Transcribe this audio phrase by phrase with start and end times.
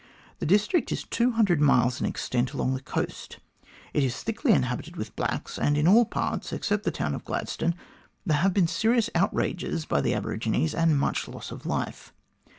[0.39, 3.37] The district is 200 miles in extent along the coast;
[3.93, 7.75] it is thickly inhabited with blacks, and in all parts, except the town of Gladstone,
[8.25, 12.13] there have been serious outrages by the aborigines, and much loss of life.